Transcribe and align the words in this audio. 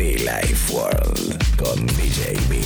Be 0.00 0.14
Life 0.14 0.72
World 0.72 1.56
con 1.58 1.86
DJ 1.88 2.32
B. 2.48 2.58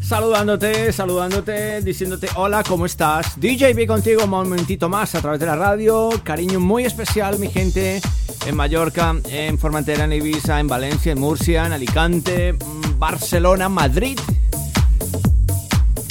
Saludándote, 0.00 0.92
saludándote, 0.92 1.82
diciéndote 1.82 2.28
hola, 2.36 2.62
¿cómo 2.62 2.86
estás? 2.86 3.34
DJB 3.40 3.88
contigo 3.88 4.22
un 4.22 4.30
momentito 4.30 4.88
más 4.88 5.16
a 5.16 5.20
través 5.20 5.40
de 5.40 5.46
la 5.46 5.56
radio. 5.56 6.10
Cariño 6.22 6.60
muy 6.60 6.84
especial, 6.84 7.40
mi 7.40 7.48
gente, 7.48 8.00
en 8.46 8.54
Mallorca, 8.54 9.16
en 9.28 9.58
Formentera, 9.58 10.04
en 10.04 10.12
Ibiza, 10.12 10.60
en 10.60 10.68
Valencia, 10.68 11.10
en 11.10 11.18
Murcia, 11.18 11.66
en 11.66 11.72
Alicante, 11.72 12.52
mm, 12.52 13.00
Barcelona, 13.00 13.68
Madrid. 13.68 14.16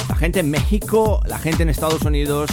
La 0.10 0.16
gente 0.16 0.42
en 0.42 0.50
México, 0.50 1.22
la 1.26 1.40
gente 1.40 1.64
en 1.64 1.70
Estados 1.70 2.02
Unidos, 2.02 2.50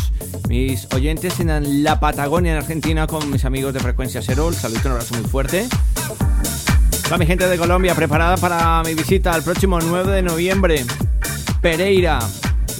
mis 0.48 0.86
oyentes 0.94 1.40
en 1.40 1.84
la 1.84 2.00
Patagonia, 2.00 2.52
en 2.52 2.58
Argentina, 2.58 3.06
con 3.06 3.30
mis 3.30 3.44
amigos 3.44 3.72
de 3.74 3.80
Frecuencia 3.80 4.20
Cero. 4.22 4.52
Saludos, 4.52 4.84
un 4.84 4.92
abrazo 4.92 5.14
muy 5.14 5.28
fuerte. 5.28 5.68
Toda 7.04 7.18
mi 7.18 7.26
gente 7.26 7.48
de 7.48 7.58
Colombia 7.58 7.94
preparada 7.94 8.36
para 8.36 8.82
mi 8.84 8.94
visita 8.94 9.34
el 9.34 9.42
próximo 9.42 9.80
9 9.80 10.12
de 10.12 10.22
noviembre. 10.22 10.84
Pereira. 11.60 12.20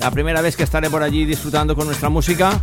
La 0.01 0.11
primera 0.11 0.41
vez 0.41 0.57
que 0.57 0.63
estaré 0.63 0.89
por 0.89 1.03
allí 1.03 1.25
disfrutando 1.25 1.75
con 1.75 1.87
nuestra 1.87 2.09
música. 2.09 2.63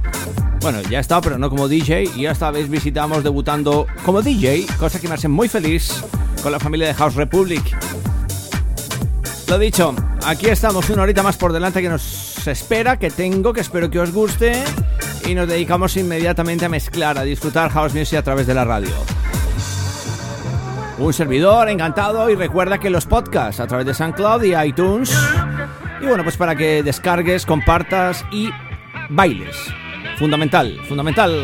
Bueno, 0.62 0.82
ya 0.82 1.00
estado, 1.00 1.22
pero 1.22 1.38
no 1.38 1.50
como 1.50 1.68
DJ. 1.68 2.10
Y 2.16 2.26
esta 2.26 2.52
vez 2.52 2.70
visitamos 2.70 3.24
debutando 3.24 3.86
como 4.04 4.22
DJ, 4.22 4.66
cosa 4.80 5.00
que 5.00 5.08
me 5.08 5.16
hace 5.16 5.28
muy 5.28 5.48
feliz 5.48 6.04
con 6.42 6.52
la 6.52 6.60
familia 6.60 6.88
de 6.88 6.94
House 6.94 7.16
Republic. 7.16 7.64
Lo 9.48 9.60
dicho, 9.60 9.96
aquí 10.26 10.48
estamos 10.48 10.90
una 10.90 11.04
horita 11.04 11.24
más 11.24 11.38
por 11.38 11.54
delante 11.54 11.82
que 11.82 11.90
nos 11.90 12.27
espera, 12.52 12.98
que 12.98 13.10
tengo, 13.10 13.54
que 13.54 13.62
espero 13.62 13.90
que 13.90 14.00
os 14.00 14.12
guste. 14.12 14.64
Y 15.26 15.36
nos 15.36 15.48
dedicamos 15.48 15.98
inmediatamente 15.98 16.66
a 16.66 16.70
mezclar, 16.70 17.18
a 17.18 17.24
disfrutar 17.24 17.70
House 17.72 17.94
Music 17.94 18.20
a 18.20 18.24
través 18.24 18.48
de 18.48 18.54
la 18.54 18.66
radio. 18.66 18.94
Un 21.00 21.14
servidor, 21.14 21.70
encantado, 21.70 22.30
y 22.30 22.36
recuerda 22.36 22.80
que 22.80 22.90
los 22.90 23.06
podcasts 23.06 23.60
a 23.60 23.68
través 23.68 23.86
de 23.86 23.94
SoundCloud 23.94 24.44
y 24.44 24.56
iTunes 24.56 25.16
y 26.02 26.06
bueno, 26.06 26.24
pues 26.24 26.38
para 26.38 26.56
que 26.56 26.84
descargues, 26.84 27.46
compartas 27.46 28.24
y 28.32 28.50
bailes. 29.10 29.56
Fundamental, 30.18 30.80
fundamental. 30.88 31.44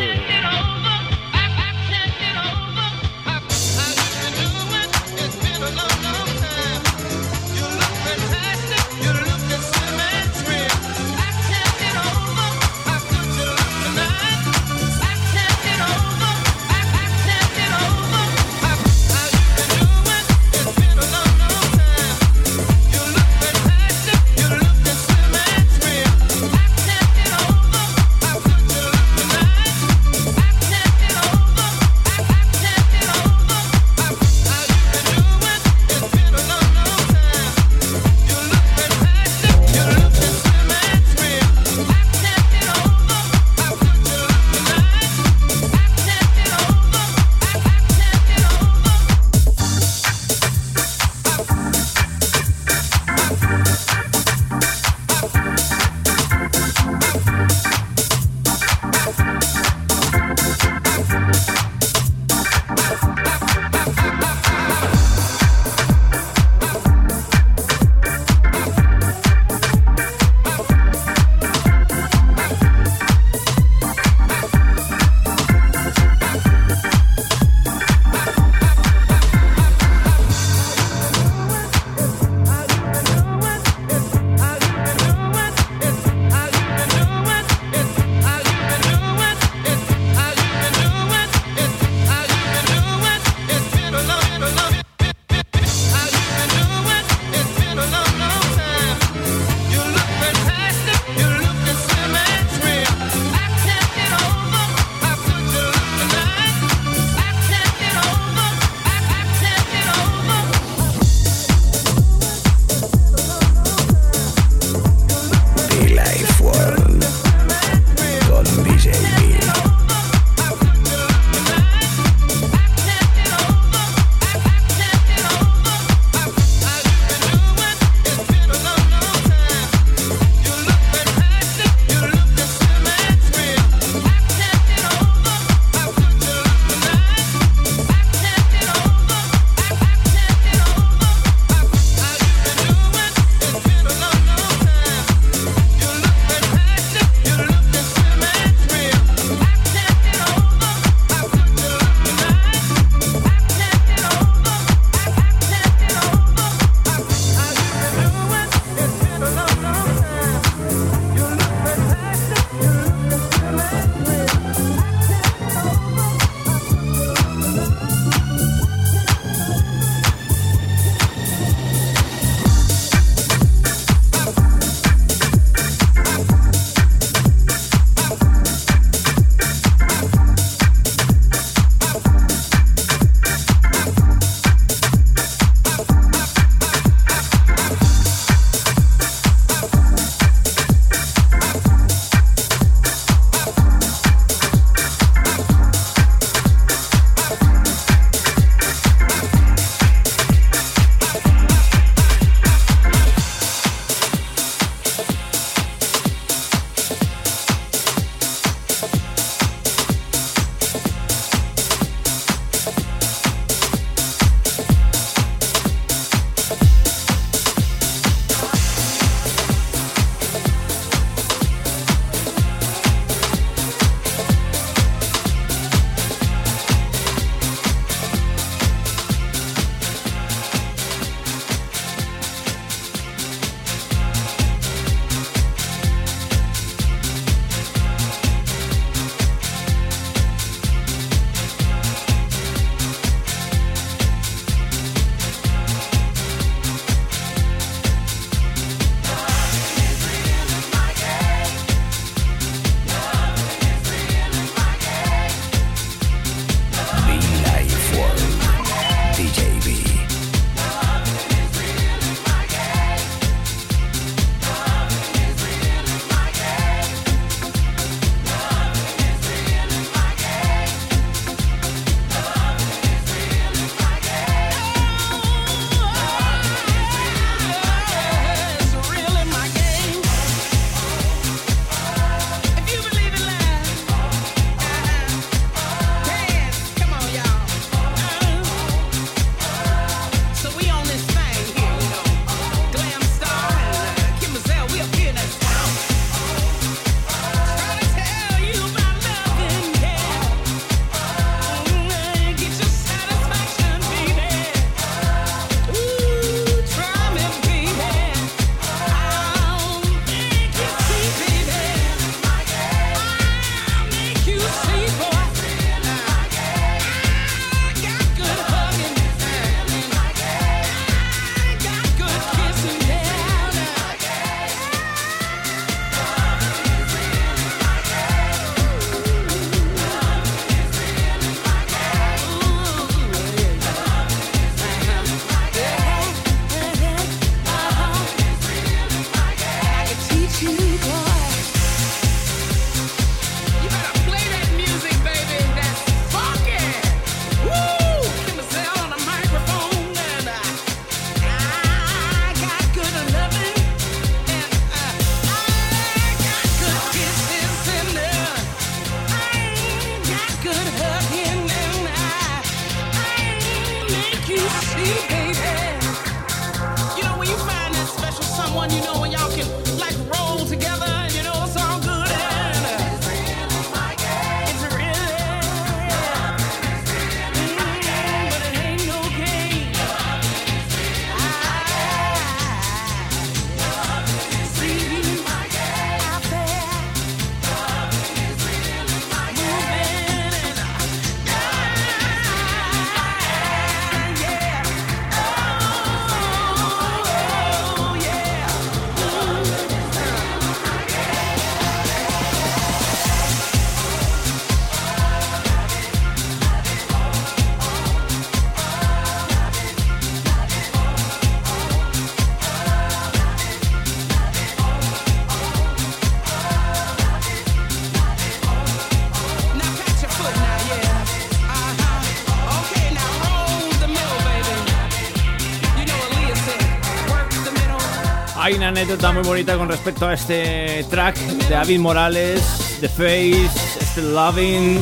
Anécdota 428.73 429.11
muy 429.11 429.21
bonita 429.21 429.55
con 429.55 429.69
respecto 429.69 430.07
a 430.07 430.15
este 430.15 430.83
track 430.89 431.15
de 431.15 431.53
David 431.53 431.79
Morales, 431.79 432.77
The 432.81 432.89
Face, 432.89 433.47
Still 433.81 434.15
Loving. 434.15 434.79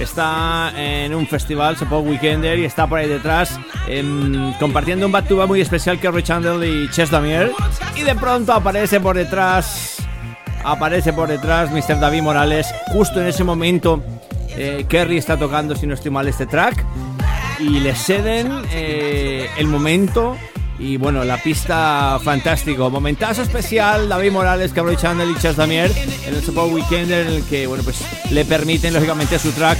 Está 0.00 0.72
en 0.76 1.14
un 1.14 1.24
festival, 1.24 1.76
Support 1.76 2.04
Weekender, 2.04 2.58
y 2.58 2.64
está 2.64 2.88
por 2.88 2.98
ahí 2.98 3.08
detrás 3.08 3.56
em, 3.86 4.52
compartiendo 4.54 5.06
un 5.06 5.12
batuba 5.12 5.46
muy 5.46 5.60
especial 5.60 6.00
que 6.00 6.10
Rich 6.10 6.30
Handel 6.30 6.64
y 6.64 6.90
Ches 6.90 7.12
Damier. 7.12 7.52
Y 7.94 8.02
de 8.02 8.16
pronto 8.16 8.52
aparece 8.52 8.98
por 8.98 9.14
detrás, 9.14 9.98
aparece 10.64 11.12
por 11.12 11.28
detrás 11.28 11.70
Mr. 11.70 12.00
David 12.00 12.22
Morales. 12.22 12.66
Justo 12.92 13.20
en 13.20 13.28
ese 13.28 13.44
momento, 13.44 14.02
eh, 14.56 14.84
Kerry 14.88 15.16
está 15.16 15.36
tocando, 15.36 15.76
si 15.76 15.86
no 15.86 15.94
estoy 15.94 16.10
mal, 16.10 16.26
este 16.26 16.46
track. 16.46 16.84
Y 17.60 17.78
le 17.78 17.94
ceden 17.94 18.50
eh, 18.72 19.48
el 19.58 19.68
momento 19.68 20.36
y 20.78 20.96
bueno, 20.96 21.24
la 21.24 21.42
pista 21.42 22.18
fantástico. 22.22 22.88
Momentazo 22.90 23.42
especial, 23.42 24.08
David 24.08 24.30
Morales, 24.30 24.72
Cabroy 24.72 24.96
Channel 24.96 25.30
y 25.30 25.40
Chas 25.40 25.56
Damier 25.56 25.90
en 26.26 26.34
el 26.34 26.42
Support 26.42 26.72
Weekend 26.72 27.10
en 27.10 27.26
el 27.26 27.44
que 27.44 27.66
bueno, 27.66 27.82
pues 27.82 28.00
le 28.30 28.44
permiten 28.44 28.94
lógicamente 28.94 29.38
su 29.38 29.50
track, 29.52 29.78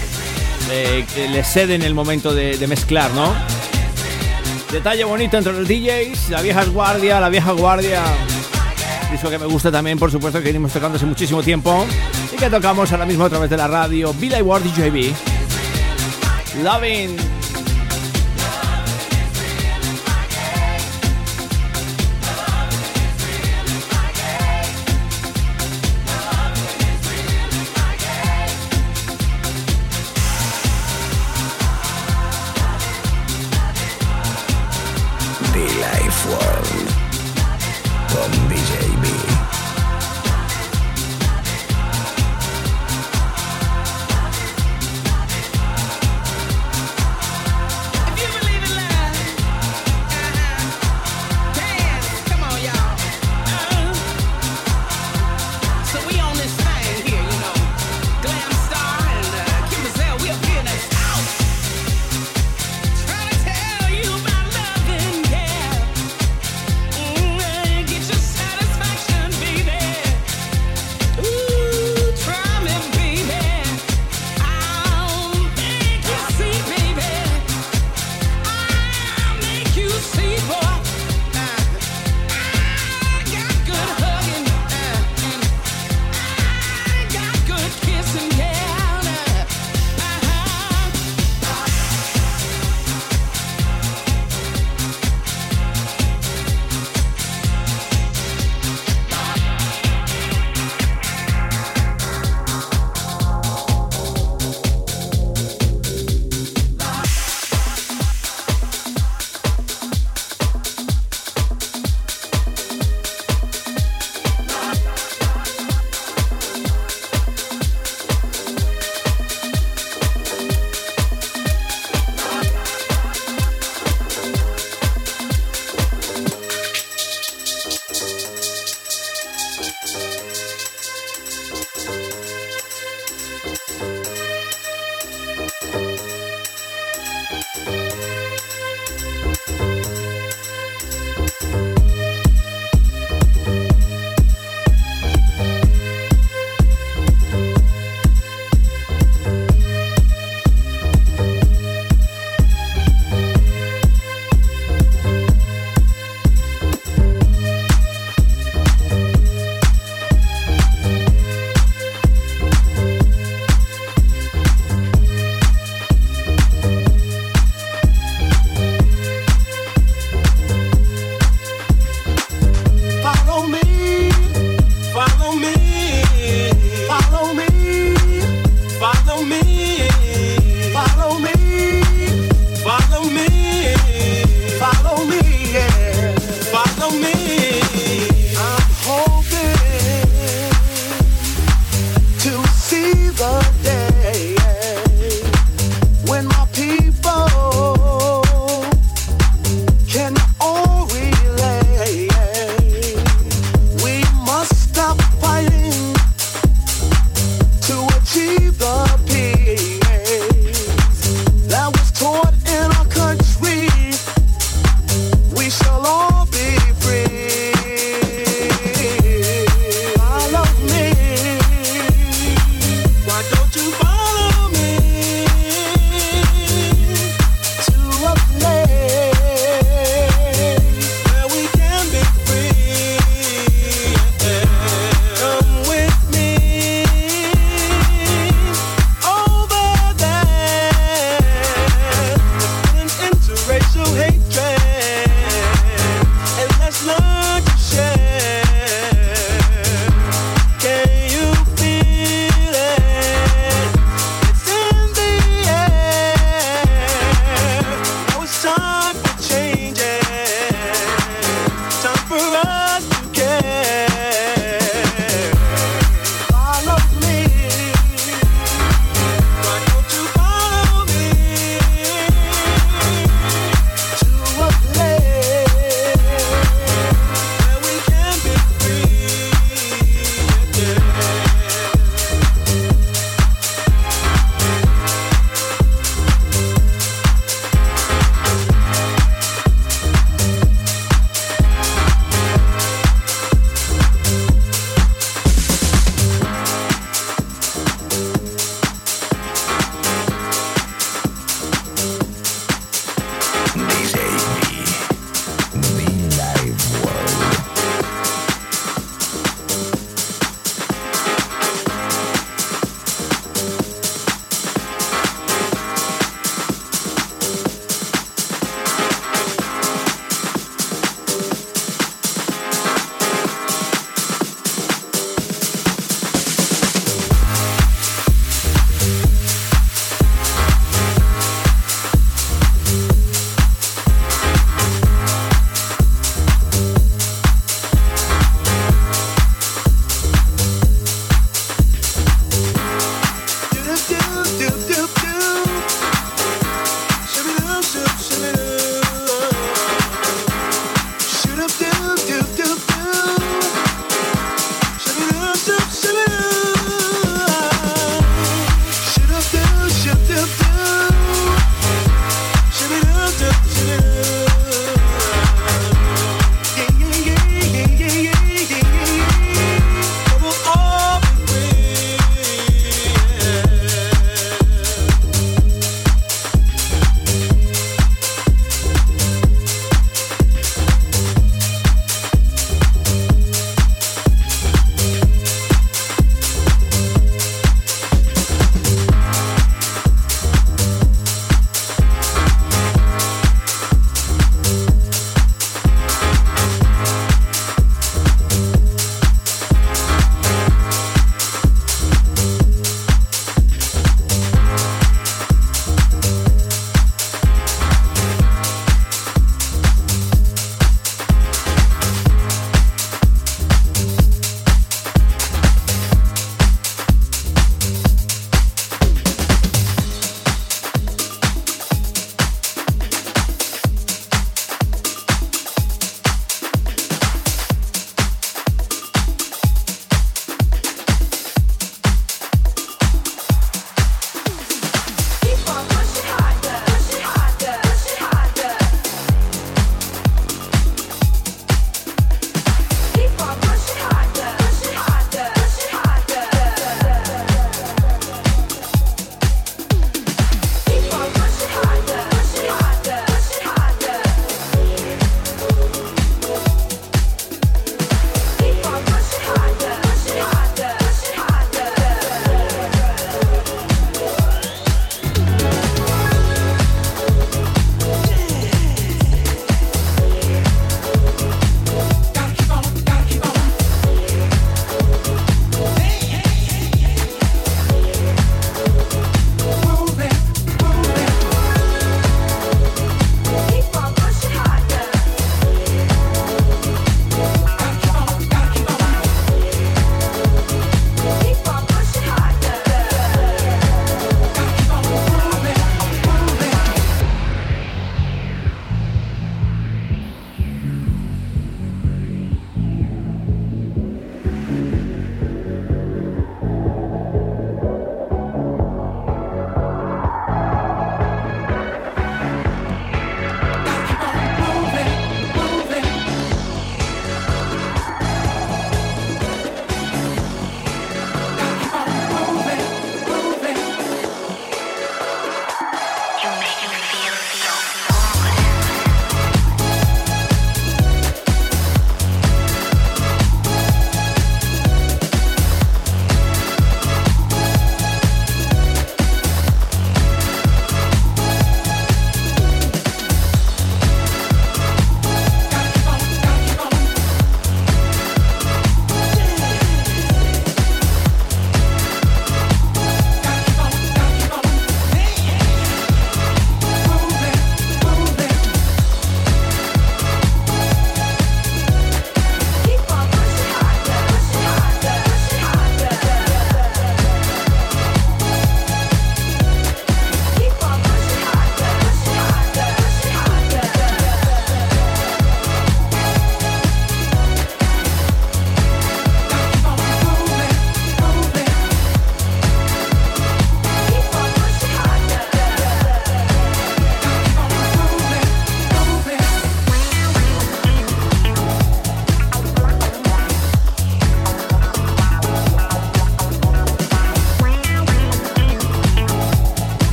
eh, 0.71 1.05
que 1.15 1.29
le 1.29 1.45
ceden 1.45 1.83
el 1.83 1.95
momento 1.95 2.35
de, 2.35 2.67
mezclar, 2.67 3.13
¿no? 3.13 3.33
Detalle 4.73 5.05
bonito 5.05 5.39
entre 5.39 5.53
los 5.53 5.67
DJs, 5.67 6.31
la 6.31 6.43
vieja 6.43 6.65
guardia, 6.65 7.21
la 7.21 7.29
vieja 7.29 7.53
guardia. 7.53 8.03
Eso 9.13 9.31
que 9.31 9.39
me 9.39 9.47
gusta 9.47 9.73
también, 9.73 9.99
por 9.99 10.11
supuesto, 10.11 10.41
que 10.41 10.47
venimos 10.47 10.73
tocando 10.73 10.97
hace 10.97 11.07
muchísimo 11.07 11.43
tiempo 11.43 11.87
y 12.33 12.37
que 12.37 12.51
tocamos 12.51 12.93
ahora 12.93 13.07
mismo 13.07 13.25
a 13.25 13.31
través 13.31 13.49
de 13.49 13.57
la 13.57 13.69
radio. 13.69 14.13
Billy 14.13 14.43
Ward 14.43 14.65
DJB. 14.65 15.15
Loving. 16.63 17.38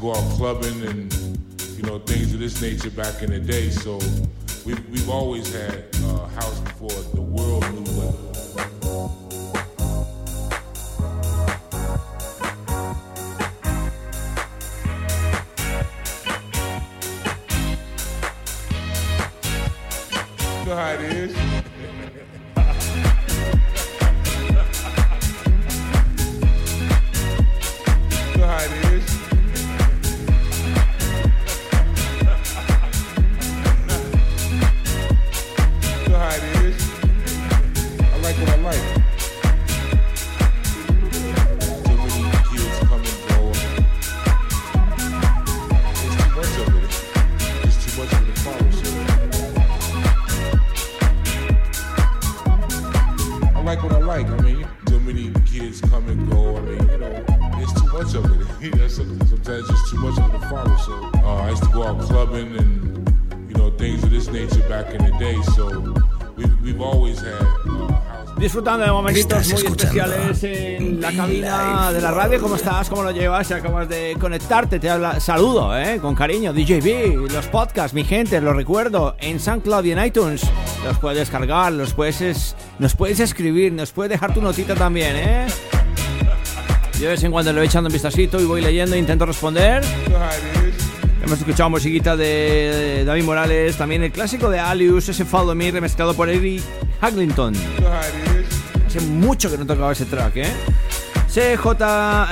go 0.00 0.14
out 0.14 0.30
clubbing 0.36 0.86
and 0.86 1.12
you 1.76 1.82
know 1.82 1.98
things 1.98 2.32
of 2.32 2.40
this 2.40 2.60
nature 2.62 2.90
back 2.90 3.22
in 3.22 3.30
the 3.30 3.38
day. 3.38 3.68
So 3.68 3.98
we've, 4.64 4.88
we've 4.88 5.10
always 5.10 5.52
had 5.52 5.84
disfrutando 68.70 68.84
de 68.84 68.92
momentitos 68.92 69.52
muy 69.52 69.66
especiales 69.66 70.44
en 70.44 71.00
la 71.00 71.12
cabina 71.12 71.92
de 71.92 72.00
la 72.00 72.12
radio. 72.12 72.40
¿Cómo 72.40 72.54
estás? 72.54 72.88
¿Cómo 72.88 73.02
lo 73.02 73.10
llevas? 73.10 73.48
Si 73.48 73.54
acabas 73.54 73.88
de 73.88 74.16
conectarte, 74.20 74.78
te 74.78 74.88
habla. 74.88 75.18
Saludo, 75.18 75.76
¿eh? 75.76 75.98
Con 76.00 76.14
cariño. 76.14 76.52
DJB, 76.52 77.32
los 77.32 77.46
podcasts, 77.48 77.94
mi 77.94 78.04
gente, 78.04 78.40
los 78.40 78.54
recuerdo 78.54 79.16
en 79.18 79.40
SoundCloud 79.40 79.84
y 79.84 79.92
en 79.92 80.04
iTunes. 80.04 80.42
Los 80.84 80.98
puedes 80.98 81.18
descargar, 81.18 81.72
los 81.72 81.94
puedes, 81.94 82.54
nos 82.78 82.94
puedes 82.94 83.18
escribir, 83.18 83.72
nos 83.72 83.90
puedes 83.90 84.10
dejar 84.10 84.32
tu 84.32 84.40
notita 84.40 84.74
también, 84.76 85.16
¿eh? 85.16 85.46
Yo 86.94 87.06
de 87.06 87.08
vez 87.08 87.24
en 87.24 87.32
cuando 87.32 87.52
le 87.52 87.60
voy 87.60 87.66
echando 87.66 87.88
un 87.88 87.92
vistacito 87.92 88.40
y 88.40 88.44
voy 88.44 88.60
leyendo 88.60 88.94
e 88.94 88.98
intento 88.98 89.26
responder. 89.26 89.82
Hemos 91.24 91.38
escuchado 91.38 91.70
musiquita 91.70 92.16
de 92.16 93.02
David 93.04 93.24
Morales, 93.24 93.76
también 93.76 94.04
el 94.04 94.12
clásico 94.12 94.48
de 94.48 94.60
Alius, 94.60 95.08
ese 95.08 95.24
Follow 95.24 95.54
Me 95.54 95.70
remezclado 95.70 96.14
por 96.14 96.28
Eric 96.28 96.62
Haglington. 97.00 97.54
Hace 98.90 99.00
mucho 99.02 99.48
que 99.48 99.56
no 99.56 99.64
tocaba 99.64 99.92
ese 99.92 100.04
track, 100.04 100.38
¿eh? 100.38 100.52
CJ 101.28 101.64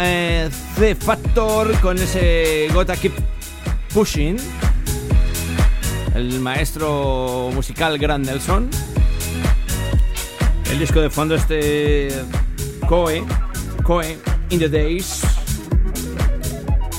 eh, 0.00 0.50
C 0.74 0.96
Factor 0.96 1.72
con 1.78 1.96
ese 1.96 2.66
Gota 2.74 2.96
Keep 2.96 3.12
Pushing. 3.94 4.36
El 6.16 6.40
maestro 6.40 7.50
musical 7.54 7.96
Grand 7.96 8.26
Nelson. 8.26 8.68
El 10.68 10.80
disco 10.80 11.00
de 11.00 11.10
fondo 11.10 11.36
este 11.36 12.08
Coe, 12.88 13.22
Coe 13.84 14.18
in 14.50 14.58
the 14.58 14.68
Days 14.68 15.22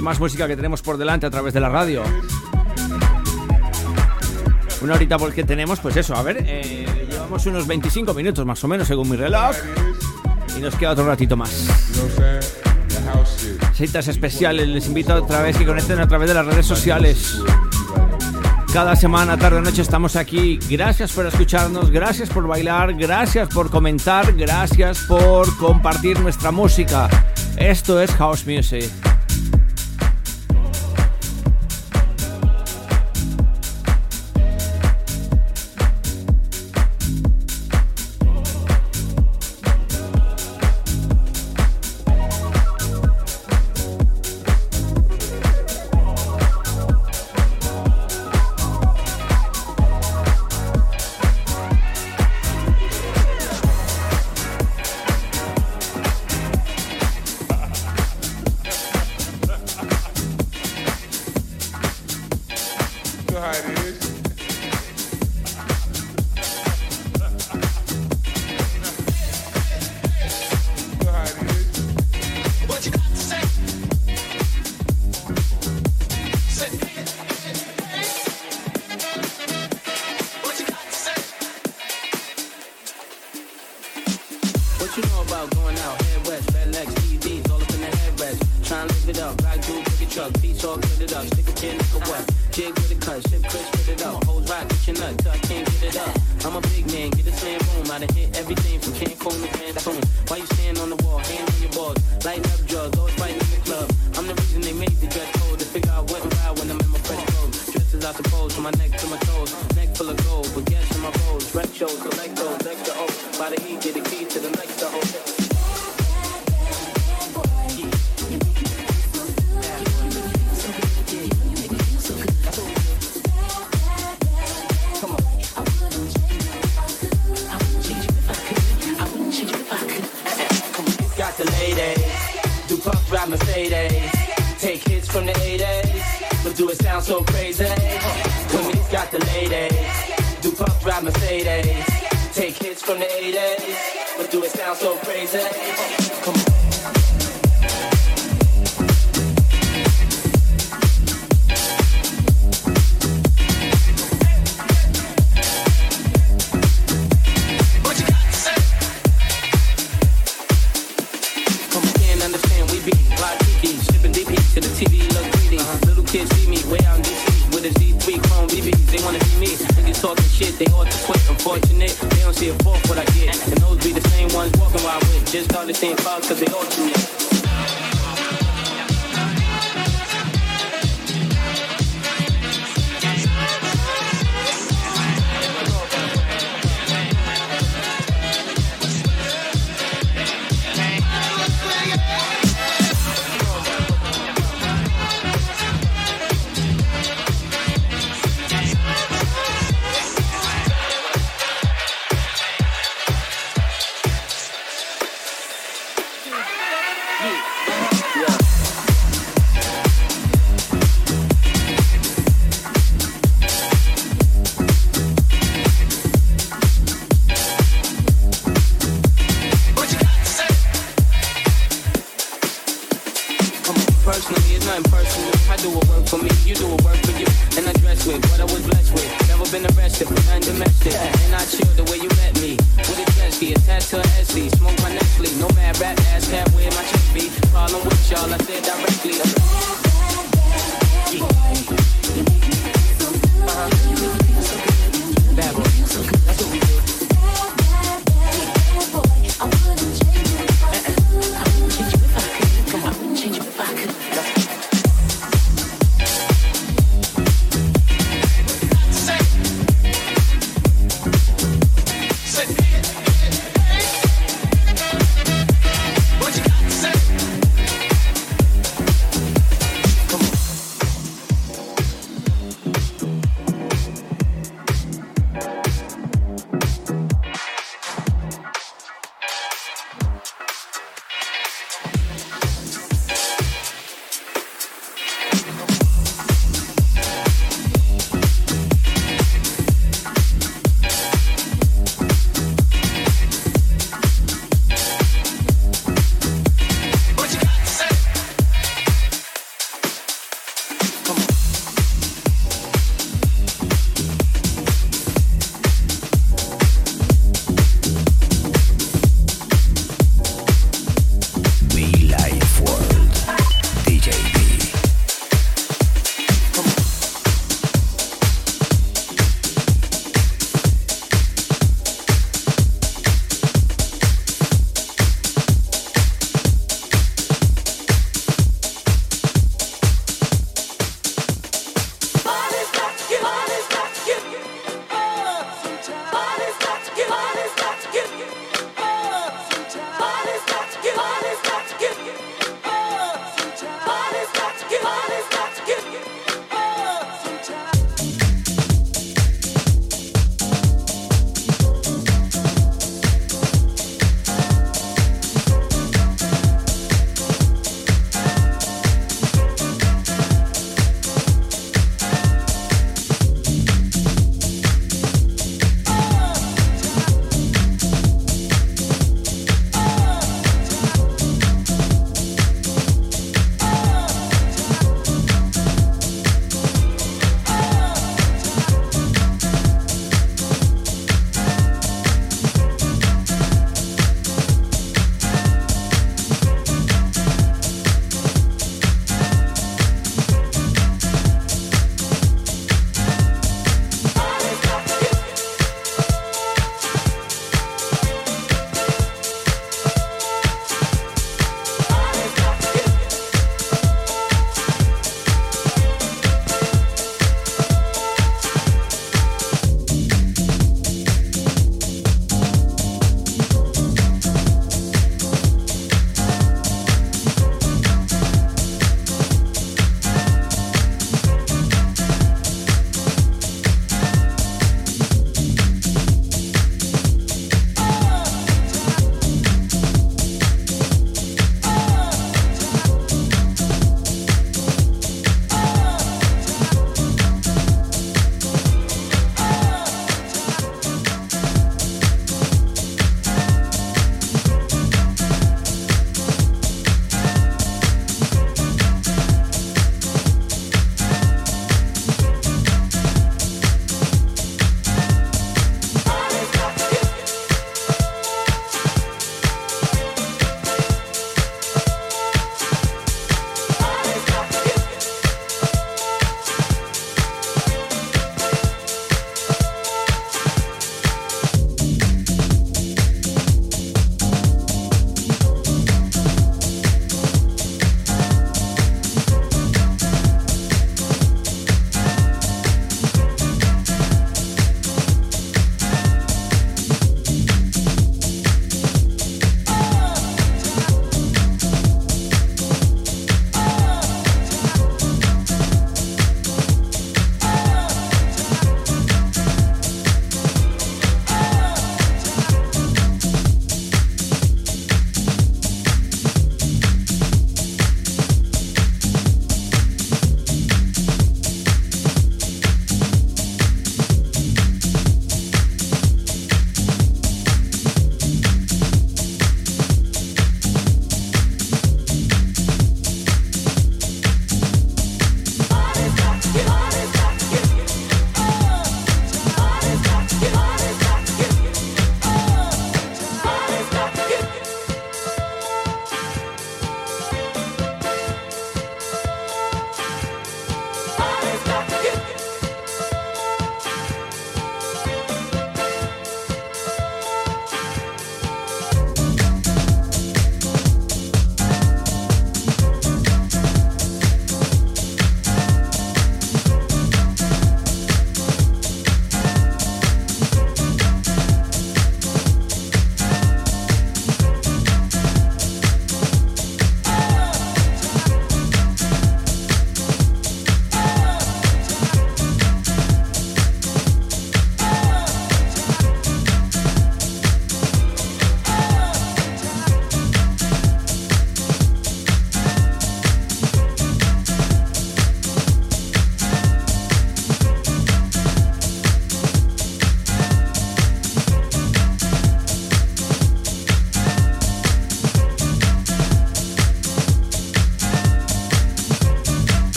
más 0.00 0.18
música 0.18 0.48
que 0.48 0.56
tenemos 0.56 0.82
por 0.82 0.98
delante 0.98 1.26
a 1.26 1.30
través 1.30 1.54
de 1.54 1.60
la 1.60 1.68
radio. 1.68 2.02
Una 4.82 4.94
horita 4.94 5.16
porque 5.16 5.44
tenemos, 5.44 5.78
pues 5.78 5.96
eso, 5.96 6.16
a 6.16 6.22
ver, 6.22 6.44
eh, 6.44 7.03
llevamos 7.24 7.46
unos 7.46 7.66
25 7.66 8.12
minutos 8.12 8.44
más 8.44 8.62
o 8.64 8.68
menos 8.68 8.86
según 8.86 9.08
mi 9.08 9.16
reloj. 9.16 9.56
Y 10.56 10.60
nos 10.60 10.74
queda 10.76 10.90
otro 10.90 11.06
ratito 11.06 11.36
más. 11.36 11.50
Citas 13.74 14.08
especiales, 14.08 14.68
les 14.68 14.86
invito 14.86 15.14
otra 15.14 15.40
vez 15.40 15.56
que 15.56 15.64
conecten 15.64 16.00
a 16.00 16.06
través 16.06 16.28
de 16.28 16.34
las 16.34 16.44
redes 16.44 16.66
sociales. 16.66 17.38
Cada 18.74 18.94
semana, 18.94 19.38
tarde 19.38 19.58
o 19.58 19.62
noche 19.62 19.80
estamos 19.80 20.16
aquí. 20.16 20.58
Gracias 20.68 21.12
por 21.12 21.26
escucharnos, 21.26 21.90
gracias 21.90 22.28
por 22.28 22.46
bailar, 22.46 22.92
gracias 22.94 23.48
por 23.48 23.70
comentar, 23.70 24.34
gracias 24.34 24.98
por 25.08 25.56
compartir 25.56 26.20
nuestra 26.20 26.50
música. 26.50 27.08
Esto 27.56 28.02
es 28.02 28.10
House 28.12 28.46
Music. 28.46 29.13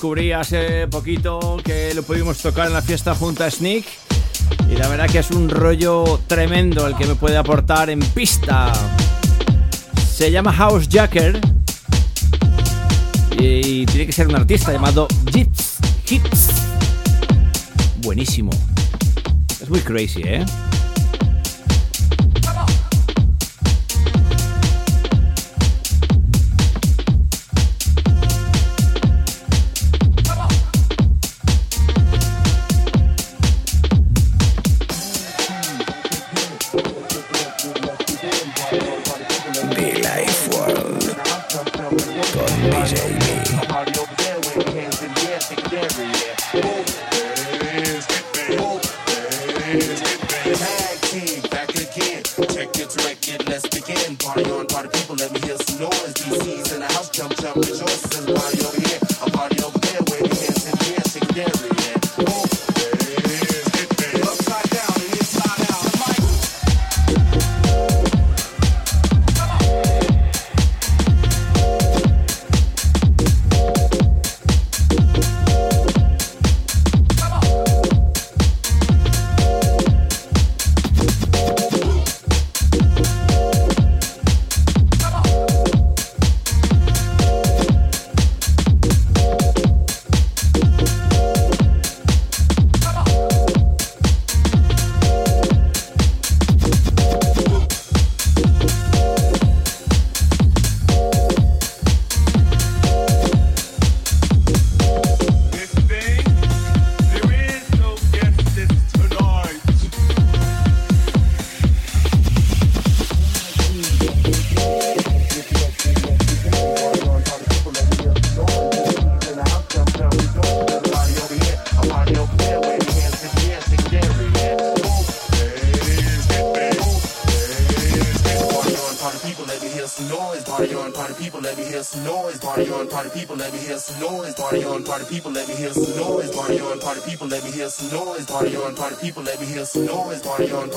Descubrí 0.00 0.32
hace 0.32 0.88
poquito 0.88 1.58
que 1.62 1.92
lo 1.92 2.02
pudimos 2.02 2.38
tocar 2.38 2.68
en 2.68 2.72
la 2.72 2.80
fiesta 2.80 3.14
junto 3.14 3.44
a 3.44 3.50
Sneak. 3.50 3.84
Y 4.70 4.76
la 4.76 4.88
verdad 4.88 5.06
que 5.10 5.18
es 5.18 5.30
un 5.30 5.50
rollo 5.50 6.18
tremendo 6.26 6.86
el 6.86 6.96
que 6.96 7.04
me 7.04 7.16
puede 7.16 7.36
aportar 7.36 7.90
en 7.90 8.00
pista. 8.00 8.72
Se 10.10 10.30
llama 10.30 10.54
House 10.54 10.88
Jacker. 10.88 11.38
Y 13.38 13.84
tiene 13.84 14.06
que 14.06 14.12
ser 14.12 14.26
un 14.28 14.36
artista 14.36 14.72
llamado 14.72 15.06
Jips 15.30 15.76
Hits. 16.08 16.48
Buenísimo. 17.98 18.52
Es 19.60 19.68
muy 19.68 19.80
crazy, 19.80 20.22
¿eh? 20.24 20.46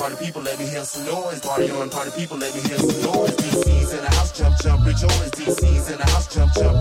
party 0.04 0.26
people, 0.26 0.42
let 0.42 0.58
me 0.58 0.66
hear 0.66 0.84
some 0.84 1.06
noise. 1.06 1.40
Party 1.40 1.70
on, 1.70 1.88
party 1.88 2.10
people, 2.10 2.36
let 2.36 2.54
me 2.54 2.60
hear 2.60 2.76
some 2.76 3.00
noise. 3.10 3.30
DC's 3.36 3.94
in 3.94 4.04
the 4.04 4.10
house, 4.10 4.36
jump, 4.36 4.54
jump, 4.58 4.84
rejoice. 4.84 5.30
DC's 5.30 5.90
in 5.92 5.96
the 5.96 6.04
house, 6.04 6.26
jump, 6.34 6.52
jump. 6.52 6.73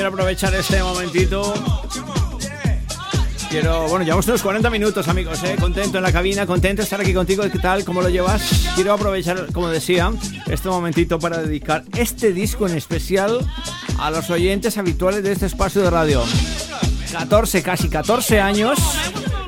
Aprovechar 0.00 0.54
este 0.54 0.82
momentito. 0.82 1.54
Quiero, 3.50 3.86
bueno, 3.88 4.04
llevamos 4.04 4.26
unos 4.26 4.42
40 4.42 4.70
minutos, 4.70 5.06
amigos, 5.08 5.42
¿eh? 5.44 5.56
Contento 5.60 5.98
en 5.98 6.04
la 6.04 6.10
cabina, 6.10 6.46
contento 6.46 6.80
de 6.80 6.84
estar 6.84 7.00
aquí 7.00 7.12
contigo. 7.12 7.44
¿Qué 7.52 7.58
tal? 7.58 7.84
¿Cómo 7.84 8.00
lo 8.00 8.08
llevas? 8.08 8.70
Quiero 8.74 8.94
aprovechar, 8.94 9.52
como 9.52 9.68
decía, 9.68 10.10
este 10.46 10.68
momentito 10.68 11.18
para 11.18 11.38
dedicar 11.38 11.84
este 11.96 12.32
disco 12.32 12.66
en 12.66 12.76
especial 12.76 13.38
a 13.98 14.10
los 14.10 14.30
oyentes 14.30 14.78
habituales 14.78 15.22
de 15.22 15.32
este 15.32 15.46
espacio 15.46 15.82
de 15.82 15.90
radio. 15.90 16.22
14, 17.12 17.62
casi 17.62 17.90
14 17.90 18.40
años 18.40 18.78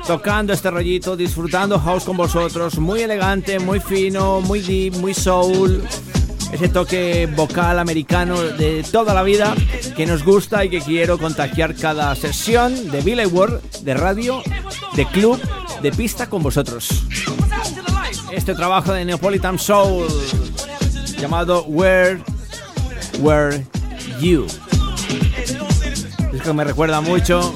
tocando 0.05 0.53
este 0.53 0.69
rollito, 0.69 1.17
disfrutando 1.17 1.79
house 1.79 2.03
con 2.03 2.15
vosotros, 2.15 2.77
muy 2.77 3.01
elegante, 3.01 3.57
muy 3.57 3.79
fino, 3.79 4.39
muy 4.41 4.61
deep, 4.61 4.95
muy 4.97 5.15
soul. 5.15 5.83
Ese 6.55 6.69
toque 6.69 7.27
vocal 7.35 7.79
americano 7.79 8.41
de 8.41 8.81
toda 8.89 9.13
la 9.13 9.23
vida 9.23 9.53
que 9.97 10.05
nos 10.05 10.23
gusta 10.23 10.63
y 10.63 10.69
que 10.69 10.79
quiero 10.79 11.17
contagiar 11.17 11.75
cada 11.75 12.15
sesión 12.15 12.91
de 12.91 13.01
Billy 13.01 13.25
World, 13.25 13.59
de 13.81 13.93
radio, 13.93 14.41
de 14.95 15.05
club, 15.07 15.37
de 15.81 15.91
pista 15.91 16.29
con 16.29 16.41
vosotros. 16.41 17.03
Este 18.31 18.55
trabajo 18.55 18.93
de 18.93 19.03
Neapolitan 19.03 19.59
Soul 19.59 20.07
llamado 21.19 21.65
Where 21.65 22.23
Were 23.19 23.65
You. 24.21 24.47
Es 26.31 26.41
que 26.41 26.53
me 26.53 26.63
recuerda 26.63 27.01
mucho 27.01 27.53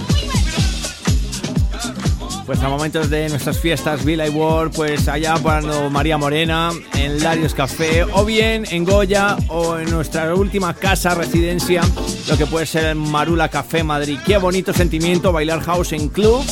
pues 2.49 2.63
a 2.63 2.69
momentos 2.69 3.11
de 3.11 3.29
nuestras 3.29 3.59
fiestas 3.59 4.03
Villa 4.03 4.27
World, 4.27 4.73
pues 4.75 5.07
allá 5.07 5.35
cuando 5.39 5.87
María 5.91 6.17
Morena, 6.17 6.71
en 6.95 7.21
Larios 7.21 7.53
Café, 7.53 8.03
o 8.11 8.25
bien 8.25 8.65
en 8.71 8.85
Goya, 8.85 9.37
o 9.49 9.77
en 9.77 9.91
nuestra 9.91 10.33
última 10.33 10.73
casa, 10.73 11.13
residencia, 11.13 11.83
lo 12.27 12.39
que 12.39 12.47
puede 12.47 12.65
ser 12.65 12.85
en 12.85 12.97
Marula 12.97 13.49
Café 13.49 13.83
Madrid. 13.83 14.17
Qué 14.25 14.39
bonito 14.39 14.73
sentimiento 14.73 15.31
bailar 15.31 15.61
house 15.61 15.93
en 15.93 16.09
club, 16.09 16.43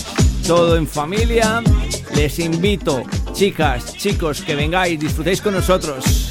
todo 0.46 0.78
en 0.78 0.86
familia. 0.86 1.64
Les 2.14 2.38
invito, 2.38 3.02
chicas, 3.34 3.96
chicos, 3.96 4.44
que 4.44 4.54
vengáis, 4.54 5.00
disfrutéis 5.00 5.42
con 5.42 5.56
nosotros. 5.56 6.30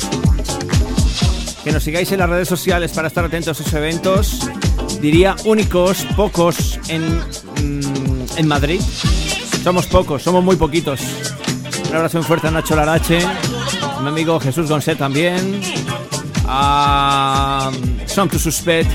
Que 1.65 1.73
nos 1.73 1.83
sigáis 1.83 2.13
en 2.13 2.21
las 2.21 2.31
redes 2.31 2.47
sociales 2.47 2.93
para 2.93 3.09
estar 3.09 3.25
atentos 3.25 3.59
a 3.59 3.63
esos 3.65 3.75
eventos. 3.75 4.49
Diría 5.01 5.35
únicos, 5.45 6.07
pocos 6.15 6.79
en, 6.87 7.19
mm, 7.19 8.27
en 8.37 8.47
Madrid. 8.47 8.81
Somos 9.67 9.87
pocos, 9.87 10.23
somos 10.23 10.45
muy 10.45 10.55
poquitos. 10.55 11.01
Un 11.91 11.97
abrazo 11.97 12.19
muy 12.19 12.25
fuerte 12.25 12.47
a 12.47 12.53
Nacho 12.53 12.77
Larache, 12.77 13.19
a 13.19 14.01
mi 14.01 14.11
amigo 14.11 14.39
Jesús 14.39 14.71
González 14.71 14.97
también, 14.97 15.61
a 16.47 17.73
Son 18.07 18.29
to 18.29 18.39
Suspect, 18.39 18.89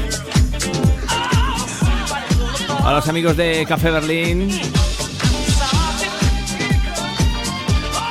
a 2.85 2.93
los 2.93 3.05
amigos 3.09 3.35
de 3.35 3.65
Café 3.67 3.91
Berlín. 3.91 4.47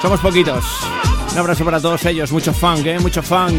Somos 0.02 0.20
poquitos. 0.20 0.62
Un 1.32 1.38
abrazo 1.38 1.64
para 1.64 1.80
todos 1.80 2.04
ellos, 2.04 2.30
mucho 2.30 2.52
funk, 2.52 2.84
¿eh? 2.84 2.98
mucho 2.98 3.22
funk. 3.22 3.58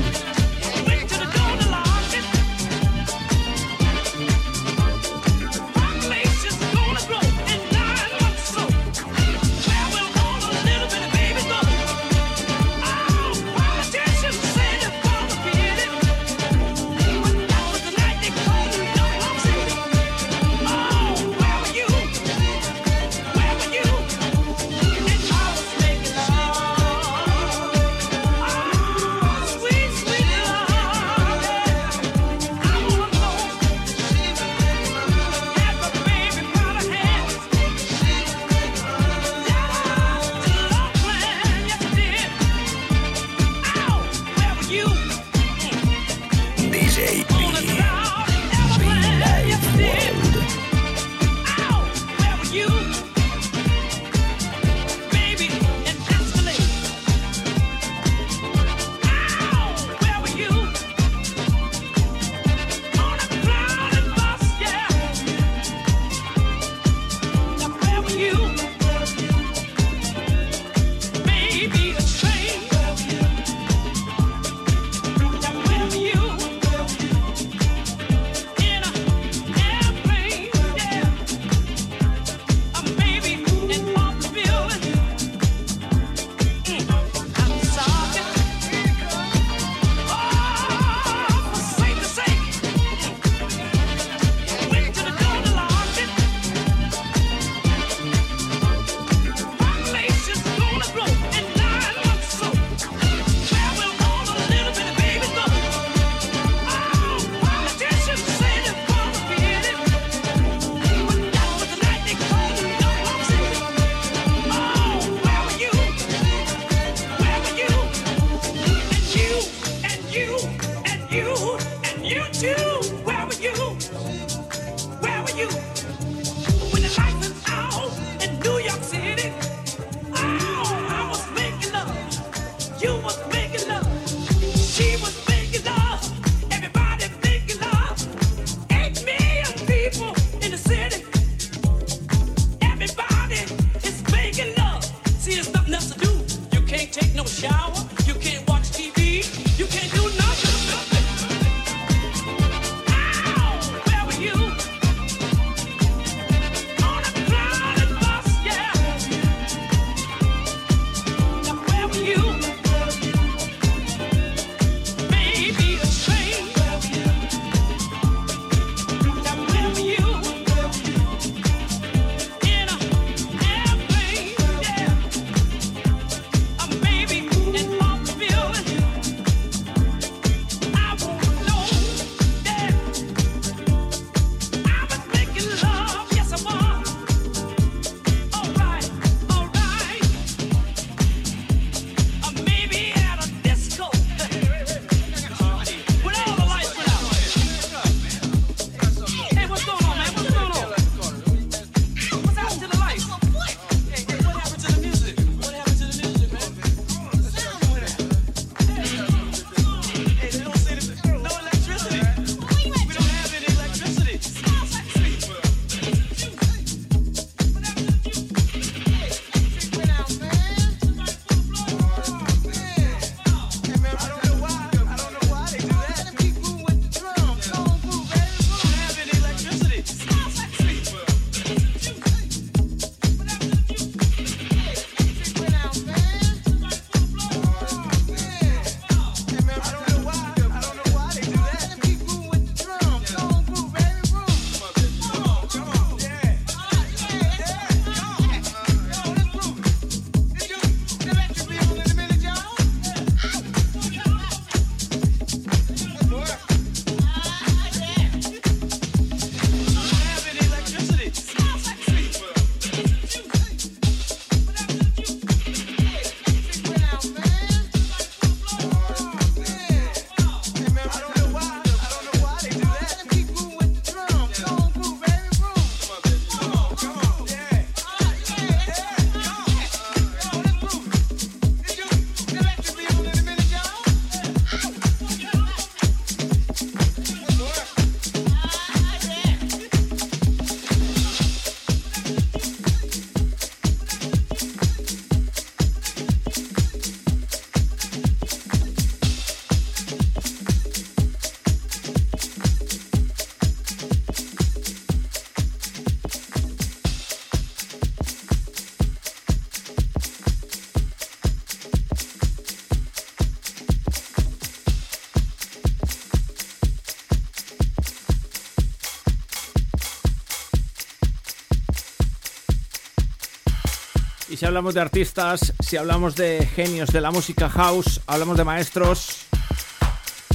Hablamos 324.51 324.73
de 324.73 324.81
artistas, 324.81 325.53
si 325.61 325.77
hablamos 325.77 326.17
de 326.17 326.45
genios 326.45 326.89
de 326.89 326.99
la 326.99 327.09
música 327.09 327.47
house, 327.47 328.01
hablamos 328.05 328.35
de 328.35 328.43
maestros, 328.43 329.27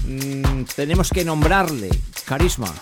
mmm, 0.06 0.62
tenemos 0.74 1.10
que 1.10 1.22
nombrarle 1.22 1.90
carisma. 2.24 2.72